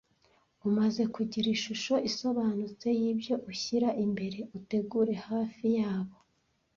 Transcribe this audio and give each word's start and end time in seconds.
Umaze 0.67 1.03
kugira 1.15 1.47
ishusho 1.55 1.93
isobanutse 2.09 2.87
yibyo 2.99 3.35
ushyira 3.51 3.89
imbere 4.05 4.37
utegure 4.57 5.13
hafi 5.27 5.65
yabo. 5.77 6.15